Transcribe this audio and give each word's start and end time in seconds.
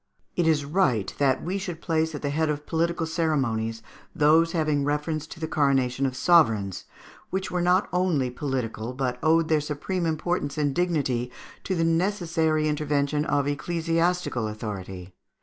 It 0.35 0.47
is 0.47 0.65
right 0.65 1.13
that 1.19 1.43
we 1.43 1.59
should 1.59 1.79
place 1.79 2.15
at 2.15 2.23
the 2.23 2.31
head 2.31 2.49
of 2.49 2.65
political 2.65 3.05
ceremonies 3.05 3.83
those 4.15 4.53
having 4.53 4.83
reference 4.83 5.27
to 5.27 5.39
the 5.39 5.47
coronation 5.47 6.07
of 6.07 6.15
sovereigns, 6.15 6.85
which 7.29 7.51
were 7.51 7.61
not 7.61 7.87
only 7.93 8.31
political, 8.31 8.93
but 8.93 9.19
owed 9.21 9.47
their 9.47 9.61
supreme 9.61 10.07
importance 10.07 10.57
and 10.57 10.73
dignity 10.73 11.29
to 11.65 11.75
the 11.75 11.83
necessary 11.83 12.67
intervention 12.67 13.25
of 13.25 13.45
ecclesiastical 13.47 14.47
authority. 14.47 15.13